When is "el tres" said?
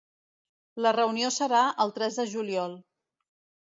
1.87-2.21